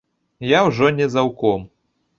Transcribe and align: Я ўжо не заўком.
Я 0.53 0.61
ўжо 0.69 0.91
не 1.01 1.07
заўком. 1.19 1.71